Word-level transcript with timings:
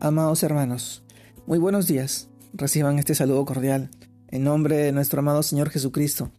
Amados 0.00 0.44
hermanos, 0.44 1.02
muy 1.48 1.58
buenos 1.58 1.88
días. 1.88 2.28
Reciban 2.52 3.00
este 3.00 3.16
saludo 3.16 3.44
cordial 3.44 3.90
en 4.28 4.44
nombre 4.44 4.76
de 4.76 4.92
nuestro 4.92 5.18
amado 5.18 5.42
Señor 5.42 5.70
Jesucristo. 5.70 6.30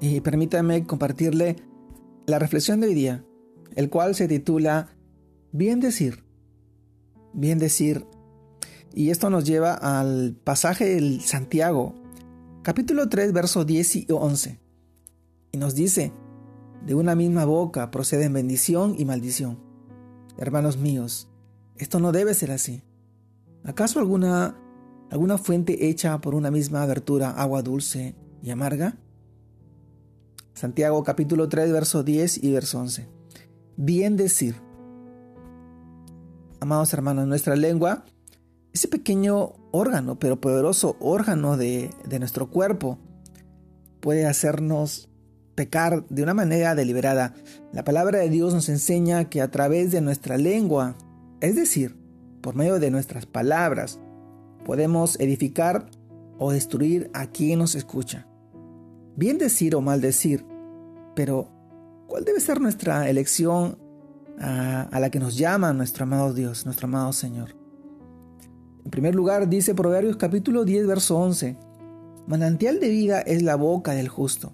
Y 0.00 0.22
permítanme 0.22 0.86
compartirle 0.86 1.56
la 2.24 2.38
reflexión 2.38 2.80
de 2.80 2.86
hoy 2.86 2.94
día, 2.94 3.22
el 3.76 3.90
cual 3.90 4.14
se 4.14 4.26
titula 4.26 4.88
Bien 5.52 5.80
decir. 5.80 6.24
Bien 7.34 7.58
decir. 7.58 8.06
Y 8.94 9.10
esto 9.10 9.28
nos 9.28 9.44
lleva 9.44 9.74
al 9.74 10.34
pasaje 10.42 10.94
del 10.94 11.20
Santiago, 11.20 11.94
capítulo 12.62 13.10
3, 13.10 13.34
versos 13.34 13.66
10 13.66 13.96
y 13.96 14.06
11. 14.08 14.60
Y 15.52 15.58
nos 15.58 15.74
dice, 15.74 16.10
de 16.86 16.94
una 16.94 17.14
misma 17.14 17.44
boca 17.44 17.90
proceden 17.90 18.32
bendición 18.32 18.94
y 18.96 19.04
maldición. 19.04 19.58
Hermanos 20.38 20.78
míos, 20.78 21.28
esto 21.76 22.00
no 22.00 22.10
debe 22.10 22.32
ser 22.32 22.50
así. 22.50 22.82
¿Acaso 23.66 23.98
alguna, 23.98 24.54
alguna 25.10 25.38
fuente 25.38 25.88
hecha 25.88 26.20
por 26.20 26.34
una 26.34 26.50
misma 26.50 26.82
abertura 26.82 27.30
agua 27.30 27.62
dulce 27.62 28.14
y 28.42 28.50
amarga? 28.50 28.98
Santiago 30.52 31.02
capítulo 31.02 31.48
3, 31.48 31.72
verso 31.72 32.02
10 32.02 32.44
y 32.44 32.52
verso 32.52 32.78
11. 32.80 33.08
Bien 33.78 34.16
decir. 34.16 34.56
Amados 36.60 36.92
hermanos, 36.92 37.26
nuestra 37.26 37.56
lengua, 37.56 38.04
ese 38.74 38.86
pequeño 38.86 39.54
órgano, 39.72 40.18
pero 40.18 40.42
poderoso 40.42 40.96
órgano 41.00 41.56
de, 41.56 41.90
de 42.06 42.18
nuestro 42.18 42.50
cuerpo, 42.50 42.98
puede 44.00 44.26
hacernos 44.26 45.08
pecar 45.54 46.06
de 46.08 46.22
una 46.22 46.34
manera 46.34 46.74
deliberada. 46.74 47.34
La 47.72 47.82
palabra 47.82 48.18
de 48.18 48.28
Dios 48.28 48.52
nos 48.52 48.68
enseña 48.68 49.30
que 49.30 49.40
a 49.40 49.50
través 49.50 49.90
de 49.90 50.02
nuestra 50.02 50.36
lengua, 50.36 50.96
es 51.40 51.56
decir, 51.56 52.03
por 52.44 52.54
medio 52.56 52.78
de 52.78 52.90
nuestras 52.90 53.24
palabras, 53.24 53.98
podemos 54.66 55.18
edificar 55.18 55.86
o 56.38 56.52
destruir 56.52 57.10
a 57.14 57.28
quien 57.28 57.58
nos 57.58 57.74
escucha. 57.74 58.26
Bien 59.16 59.38
decir 59.38 59.74
o 59.74 59.80
mal 59.80 60.02
decir, 60.02 60.44
pero 61.16 61.48
¿cuál 62.06 62.26
debe 62.26 62.40
ser 62.40 62.60
nuestra 62.60 63.08
elección 63.08 63.78
a, 64.38 64.82
a 64.82 65.00
la 65.00 65.08
que 65.08 65.20
nos 65.20 65.38
llama 65.38 65.72
nuestro 65.72 66.02
amado 66.02 66.34
Dios, 66.34 66.66
nuestro 66.66 66.86
amado 66.86 67.14
Señor? 67.14 67.56
En 68.84 68.90
primer 68.90 69.14
lugar, 69.14 69.48
dice 69.48 69.74
Proverbios 69.74 70.18
capítulo 70.18 70.66
10, 70.66 70.86
verso 70.86 71.16
11, 71.16 71.56
Manantial 72.26 72.78
de 72.78 72.90
vida 72.90 73.22
es 73.22 73.42
la 73.42 73.56
boca 73.56 73.92
del 73.92 74.08
justo, 74.08 74.52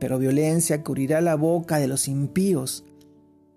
pero 0.00 0.18
violencia 0.18 0.82
cubrirá 0.82 1.20
la 1.20 1.34
boca 1.34 1.76
de 1.76 1.86
los 1.86 2.08
impíos. 2.08 2.86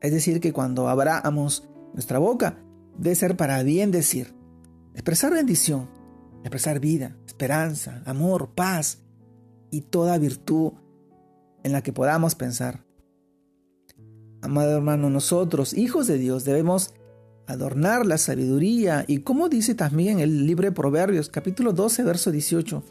Es 0.02 0.12
decir, 0.12 0.42
que 0.42 0.52
cuando 0.52 0.90
abramos 0.90 1.66
nuestra 1.94 2.20
boca, 2.20 2.58
debe 2.98 3.16
ser 3.16 3.38
para 3.38 3.62
bien 3.64 3.92
decir, 3.92 4.34
expresar 4.94 5.34
bendición, 5.34 5.90
expresar 6.42 6.80
vida, 6.80 7.16
esperanza, 7.26 8.02
amor, 8.06 8.50
paz 8.56 9.00
y 9.72 9.82
toda 9.82 10.18
virtud 10.18 10.74
en 11.64 11.72
la 11.72 11.82
que 11.84 11.94
podamos 11.94 12.36
pensar. 12.36 12.84
Amado 14.42 14.78
hermano, 14.78 15.10
nosotros, 15.10 15.74
hijos 15.74 16.08
de 16.08 16.18
Dios, 16.18 16.46
debemos 16.46 16.94
adornar 17.48 18.06
la 18.06 18.18
sabiduría 18.18 19.06
y 19.08 19.20
como 19.20 19.50
dice 19.50 19.74
también 19.74 20.20
el 20.20 20.46
libro 20.46 20.66
de 20.66 20.72
Proverbios, 20.72 21.30
capítulo 21.30 21.74
12, 21.74 22.04
verso 22.04 22.32
18, 22.32 22.84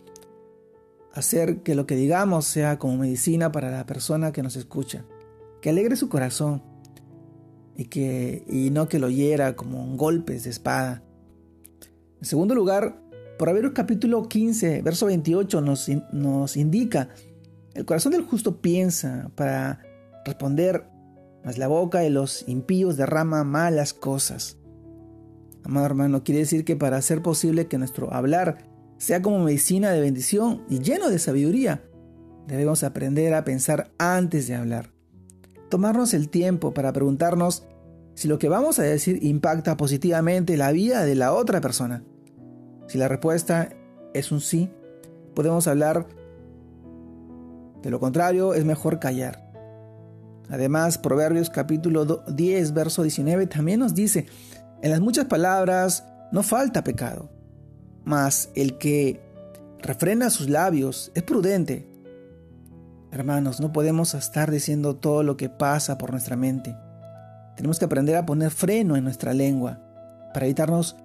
hacer 1.13 1.63
que 1.63 1.75
lo 1.75 1.87
que 1.87 1.97
digamos 1.97 2.47
sea 2.47 2.79
como 2.79 2.97
medicina 2.97 3.53
para 3.53 3.71
la 3.71 3.87
persona 3.87 4.33
que 4.33 4.43
nos 4.43 4.57
escucha, 4.57 5.05
que 5.61 5.71
alegre 5.71 5.97
su 5.97 6.09
corazón, 6.09 6.63
y, 7.77 7.85
que, 7.85 8.45
y 8.49 8.71
no 8.71 8.89
que 8.89 8.99
lo 8.99 9.11
hiera 9.11 9.55
como 9.55 9.97
golpes 9.97 10.45
de 10.45 10.51
espada. 10.51 11.03
En 12.19 12.25
segundo 12.25 12.55
lugar, 12.55 13.03
Proverbios 13.39 13.75
capítulo 13.75 14.29
15, 14.29 14.81
verso 14.81 15.07
28 15.07 15.61
nos, 15.61 15.91
nos 16.13 16.57
indica, 16.57 17.11
el 17.75 17.85
corazón 17.85 18.13
del 18.13 18.23
justo 18.23 18.63
piensa 18.63 19.31
para 19.35 19.81
responder, 20.25 20.87
mas 21.45 21.59
la 21.59 21.69
boca 21.69 22.01
de 22.01 22.09
los 22.09 22.49
impíos 22.49 22.97
derrama 22.97 23.45
malas 23.45 23.93
cosas. 23.93 24.57
Amado 25.65 25.85
hermano, 25.85 26.25
quiere 26.25 26.41
decir 26.41 26.65
que 26.65 26.77
para 26.77 26.97
hacer 26.97 27.21
posible 27.21 27.67
que 27.67 27.77
nuestro 27.77 28.15
hablar 28.15 28.59
sea 28.97 29.21
como 29.21 29.45
medicina 29.45 29.91
de 29.91 30.01
bendición 30.01 30.65
y 30.71 30.79
lleno 30.79 31.11
de 31.11 31.19
sabiduría, 31.19 31.85
debemos 32.47 32.85
aprender 32.85 33.35
a 33.35 33.45
pensar 33.45 33.93
antes 33.99 34.49
de 34.49 34.55
hablar 34.55 34.96
tomarnos 35.69 36.15
el 36.15 36.29
tiempo 36.29 36.73
para 36.75 36.93
preguntarnos 36.93 37.67
si 38.15 38.29
lo 38.29 38.39
que 38.39 38.49
vamos 38.49 38.79
a 38.79 38.83
decir 38.83 39.23
impacta 39.23 39.77
positivamente 39.77 40.57
la 40.57 40.73
vida 40.73 41.05
de 41.05 41.15
la 41.15 41.33
otra 41.33 41.61
persona. 41.61 42.03
Si 42.89 42.99
la 42.99 43.09
respuesta 43.09 43.71
es 44.15 44.33
un 44.33 44.41
sí, 44.41 44.71
podemos 45.35 45.67
hablar. 45.67 46.07
De 47.83 47.91
lo 47.91 48.01
contrario, 48.01 48.55
es 48.55 48.65
mejor 48.65 48.99
callar. 48.99 49.53
Además, 50.49 50.99
Proverbios 50.99 51.51
capítulo 51.51 52.05
10, 52.29 52.73
verso 52.73 53.03
19 53.03 53.47
también 53.47 53.81
nos 53.81 53.95
dice, 53.95 54.27
en 54.83 54.91
las 54.91 55.01
muchas 55.01 55.27
palabras 55.27 56.05
no 56.33 56.43
falta 56.43 56.85
pecado, 56.85 57.29
mas 58.05 58.51
el 58.55 58.79
que 58.79 59.21
refrena 59.83 60.31
sus 60.31 60.49
labios 60.49 61.11
es 61.15 61.23
prudente. 61.23 61.96
Hermanos, 63.17 63.61
no 63.61 63.73
podemos 63.73 64.13
estar 64.13 64.51
diciendo 64.51 64.97
todo 64.97 65.23
lo 65.23 65.39
que 65.39 65.49
pasa 65.49 65.97
por 65.97 66.11
nuestra 66.11 66.37
mente. 66.37 66.77
Tenemos 67.57 67.79
que 67.79 67.87
aprender 67.87 68.15
a 68.15 68.27
poner 68.27 68.51
freno 68.51 68.95
en 68.95 69.05
nuestra 69.05 69.33
lengua 69.33 69.81
para 70.35 70.45
evitarnos 70.45 70.97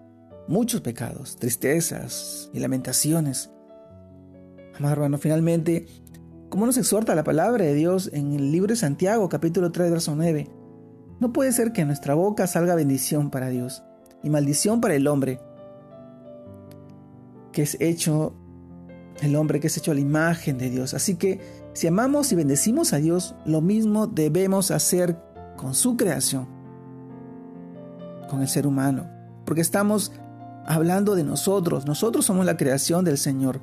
muchos 0.49 0.81
pecados, 0.81 1.37
tristezas 1.37 2.49
y 2.53 2.59
lamentaciones. 2.59 3.49
Amado 4.77 4.91
hermano, 4.95 5.19
finalmente, 5.19 5.85
¿cómo 6.49 6.65
nos 6.65 6.75
exhorta 6.75 7.15
la 7.15 7.23
palabra 7.23 7.63
de 7.63 7.75
Dios 7.75 8.09
en 8.11 8.33
el 8.33 8.51
libro 8.51 8.73
de 8.73 8.75
Santiago, 8.75 9.29
capítulo 9.29 9.71
3, 9.71 9.89
verso 9.89 10.13
9? 10.13 10.49
No 11.21 11.31
puede 11.31 11.53
ser 11.53 11.71
que 11.71 11.81
en 11.81 11.87
nuestra 11.87 12.13
boca 12.13 12.45
salga 12.45 12.75
bendición 12.75 13.29
para 13.31 13.47
Dios 13.47 13.83
y 14.21 14.29
maldición 14.29 14.81
para 14.81 14.95
el 14.95 15.07
hombre, 15.07 15.39
que 17.53 17.61
es 17.61 17.77
hecho 17.79 18.35
el 19.21 19.35
hombre 19.35 19.59
que 19.59 19.67
es 19.67 19.77
hecho 19.77 19.91
a 19.91 19.93
la 19.93 19.99
imagen 20.01 20.57
de 20.57 20.69
Dios. 20.69 20.93
Así 20.93 21.15
que 21.15 21.39
si 21.73 21.87
amamos 21.87 22.31
y 22.31 22.35
bendecimos 22.35 22.91
a 22.93 22.97
Dios, 22.97 23.35
lo 23.45 23.61
mismo 23.61 24.07
debemos 24.07 24.71
hacer 24.71 25.17
con 25.55 25.73
su 25.73 25.95
creación, 25.95 26.47
con 28.29 28.41
el 28.41 28.49
ser 28.49 28.67
humano, 28.67 29.07
porque 29.45 29.61
estamos 29.61 30.11
hablando 30.65 31.15
de 31.15 31.23
nosotros, 31.23 31.85
nosotros 31.85 32.25
somos 32.25 32.45
la 32.45 32.57
creación 32.57 33.05
del 33.05 33.17
Señor. 33.17 33.61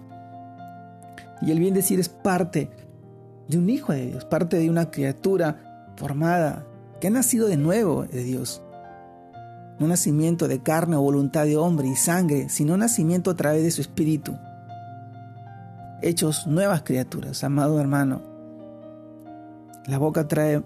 Y 1.42 1.50
el 1.50 1.60
bien 1.60 1.74
decir 1.74 2.00
es 2.00 2.08
parte 2.08 2.70
de 3.46 3.58
un 3.58 3.68
hijo 3.68 3.92
de 3.92 4.06
Dios, 4.06 4.24
parte 4.24 4.58
de 4.58 4.70
una 4.70 4.90
criatura 4.90 5.92
formada, 5.96 6.64
que 7.00 7.08
ha 7.08 7.10
nacido 7.10 7.46
de 7.46 7.56
nuevo 7.56 8.04
de 8.04 8.24
Dios. 8.24 8.62
No 9.78 9.86
nacimiento 9.86 10.48
de 10.48 10.60
carne 10.60 10.96
o 10.96 11.02
voluntad 11.02 11.44
de 11.44 11.56
hombre 11.56 11.86
y 11.88 11.94
sangre, 11.94 12.48
sino 12.48 12.76
nacimiento 12.76 13.30
a 13.30 13.36
través 13.36 13.62
de 13.62 13.70
su 13.70 13.82
espíritu 13.82 14.36
hechos 16.02 16.46
nuevas 16.46 16.82
criaturas, 16.82 17.42
amado 17.44 17.80
hermano. 17.80 18.22
La 19.86 19.98
boca 19.98 20.28
trae 20.28 20.62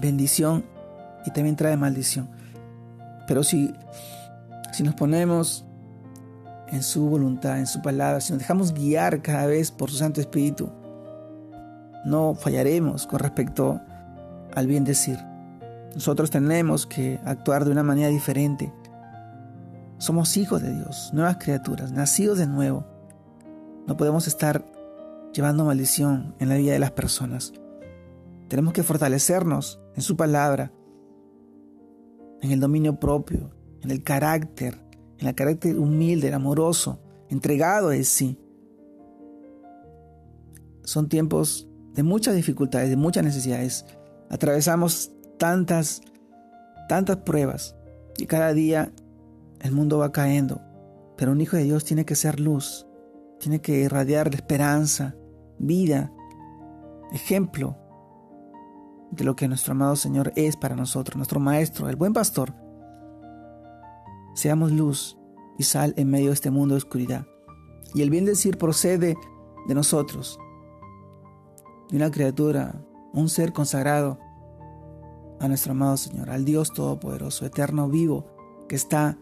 bendición 0.00 0.64
y 1.24 1.30
también 1.30 1.56
trae 1.56 1.76
maldición. 1.76 2.28
Pero 3.26 3.42
si, 3.42 3.72
si 4.72 4.82
nos 4.82 4.94
ponemos 4.94 5.64
en 6.68 6.82
su 6.82 7.08
voluntad, 7.08 7.58
en 7.58 7.66
su 7.66 7.80
palabra, 7.80 8.20
si 8.20 8.32
nos 8.32 8.40
dejamos 8.40 8.72
guiar 8.72 9.22
cada 9.22 9.46
vez 9.46 9.70
por 9.70 9.90
su 9.90 9.96
Santo 9.96 10.20
Espíritu, 10.20 10.70
no 12.04 12.34
fallaremos 12.34 13.06
con 13.06 13.20
respecto 13.20 13.80
al 14.54 14.66
bien 14.66 14.84
decir. 14.84 15.18
Nosotros 15.94 16.30
tenemos 16.30 16.86
que 16.86 17.18
actuar 17.24 17.64
de 17.64 17.70
una 17.70 17.82
manera 17.82 18.08
diferente. 18.08 18.72
Somos 19.98 20.36
hijos 20.36 20.62
de 20.62 20.74
Dios, 20.74 21.10
nuevas 21.12 21.38
criaturas, 21.38 21.92
nacidos 21.92 22.38
de 22.38 22.46
nuevo 22.46 22.97
no 23.88 23.96
podemos 23.96 24.26
estar 24.26 24.70
llevando 25.32 25.64
maldición 25.64 26.34
en 26.38 26.50
la 26.50 26.56
vida 26.56 26.72
de 26.74 26.78
las 26.78 26.90
personas. 26.90 27.54
Tenemos 28.48 28.74
que 28.74 28.82
fortalecernos 28.82 29.80
en 29.96 30.02
su 30.02 30.14
palabra, 30.14 30.72
en 32.42 32.50
el 32.50 32.60
dominio 32.60 33.00
propio, 33.00 33.50
en 33.80 33.90
el 33.90 34.02
carácter, 34.02 34.78
en 35.16 35.26
el 35.26 35.34
carácter 35.34 35.78
humilde, 35.78 36.32
amoroso, 36.34 37.00
entregado 37.30 37.88
de 37.88 38.04
sí. 38.04 38.38
Son 40.84 41.08
tiempos 41.08 41.66
de 41.94 42.02
muchas 42.02 42.36
dificultades, 42.36 42.90
de 42.90 42.96
muchas 42.96 43.24
necesidades. 43.24 43.86
Atravesamos 44.28 45.12
tantas, 45.38 46.02
tantas 46.90 47.16
pruebas 47.16 47.74
y 48.18 48.26
cada 48.26 48.52
día 48.52 48.92
el 49.62 49.72
mundo 49.72 49.96
va 49.96 50.12
cayendo. 50.12 50.60
Pero 51.16 51.32
un 51.32 51.40
hijo 51.40 51.56
de 51.56 51.64
Dios 51.64 51.84
tiene 51.84 52.04
que 52.04 52.14
ser 52.14 52.38
luz, 52.38 52.87
tiene 53.38 53.60
que 53.60 53.80
irradiar 53.80 54.34
esperanza, 54.34 55.14
vida, 55.58 56.12
ejemplo 57.12 57.76
de 59.10 59.24
lo 59.24 59.36
que 59.36 59.48
nuestro 59.48 59.72
amado 59.72 59.96
Señor 59.96 60.32
es 60.36 60.56
para 60.56 60.76
nosotros, 60.76 61.16
nuestro 61.16 61.40
Maestro, 61.40 61.88
el 61.88 61.96
buen 61.96 62.12
pastor. 62.12 62.54
seamos 64.34 64.70
luz 64.70 65.18
y 65.58 65.64
sal 65.64 65.94
en 65.96 66.10
medio 66.10 66.28
de 66.28 66.34
este 66.34 66.50
mundo 66.50 66.74
de 66.74 66.78
oscuridad. 66.78 67.26
Y 67.94 68.02
el 68.02 68.10
bien 68.10 68.24
decir 68.24 68.58
procede 68.58 69.16
de 69.66 69.74
nosotros, 69.74 70.38
de 71.90 71.96
una 71.96 72.10
criatura, 72.10 72.80
un 73.12 73.28
ser 73.28 73.52
consagrado 73.52 74.18
a 75.40 75.48
nuestro 75.48 75.72
amado 75.72 75.96
Señor, 75.96 76.30
al 76.30 76.44
Dios 76.44 76.72
Todopoderoso, 76.72 77.46
eterno, 77.46 77.88
vivo, 77.88 78.26
que 78.68 78.76
está 78.76 79.18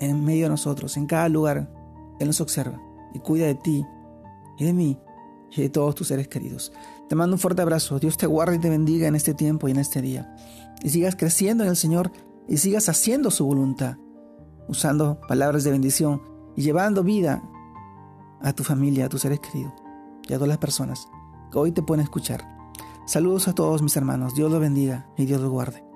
en 0.00 0.24
medio 0.24 0.44
de 0.44 0.50
nosotros, 0.50 0.96
en 0.96 1.06
cada 1.06 1.28
lugar. 1.28 1.70
Él 2.18 2.26
nos 2.26 2.40
observa 2.40 2.80
y 3.14 3.18
cuida 3.18 3.46
de 3.46 3.54
ti 3.54 3.84
y 4.58 4.64
de 4.64 4.72
mí 4.72 4.98
y 5.50 5.62
de 5.62 5.68
todos 5.68 5.94
tus 5.94 6.08
seres 6.08 6.28
queridos. 6.28 6.72
Te 7.08 7.14
mando 7.14 7.36
un 7.36 7.40
fuerte 7.40 7.62
abrazo. 7.62 7.98
Dios 7.98 8.16
te 8.16 8.26
guarde 8.26 8.56
y 8.56 8.58
te 8.58 8.70
bendiga 8.70 9.06
en 9.06 9.14
este 9.14 9.34
tiempo 9.34 9.68
y 9.68 9.72
en 9.72 9.78
este 9.78 10.00
día. 10.00 10.34
Y 10.82 10.90
sigas 10.90 11.16
creciendo 11.16 11.64
en 11.64 11.70
el 11.70 11.76
Señor 11.76 12.10
y 12.48 12.56
sigas 12.56 12.88
haciendo 12.88 13.30
su 13.30 13.44
voluntad, 13.44 13.96
usando 14.68 15.20
palabras 15.28 15.64
de 15.64 15.70
bendición 15.70 16.22
y 16.56 16.62
llevando 16.62 17.02
vida 17.02 17.42
a 18.40 18.52
tu 18.52 18.64
familia, 18.64 19.06
a 19.06 19.08
tus 19.08 19.22
seres 19.22 19.40
queridos 19.40 19.72
y 20.28 20.32
a 20.32 20.36
todas 20.36 20.48
las 20.48 20.58
personas 20.58 21.06
que 21.50 21.58
hoy 21.58 21.72
te 21.72 21.82
pueden 21.82 22.02
escuchar. 22.02 22.46
Saludos 23.06 23.48
a 23.48 23.54
todos 23.54 23.82
mis 23.82 23.96
hermanos. 23.96 24.34
Dios 24.34 24.50
los 24.50 24.60
bendiga 24.60 25.06
y 25.16 25.26
Dios 25.26 25.40
los 25.40 25.50
guarde. 25.50 25.91